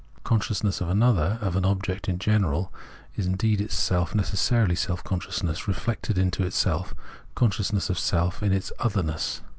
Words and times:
Consciousness 0.23 0.81
of 0.81 0.89
an 0.89 1.03
other, 1.03 1.37
of 1.41 1.55
an 1.55 1.63
object 1.63 2.09
in 2.09 2.17
general, 2.17 2.73
is 3.15 3.27
indeed 3.27 3.61
itself 3.61 4.15
necessarily 4.15 4.73
self 4.73 5.03
consciousness, 5.03 5.67
reflectedness 5.67 6.23
into 6.23 6.49
self, 6.49 6.95
consciousness 7.35 7.87
of 7.87 7.99
self 7.99 8.41
in 8.41 8.51
its 8.51 8.71
otherness. 8.79 9.41